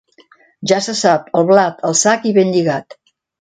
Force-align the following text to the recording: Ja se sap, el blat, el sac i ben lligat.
Ja 0.71 0.79
se 0.85 0.95
sap, 0.99 1.27
el 1.41 1.45
blat, 1.51 1.85
el 1.91 1.97
sac 2.01 2.27
i 2.31 2.33
ben 2.39 2.51
lligat. 2.57 2.99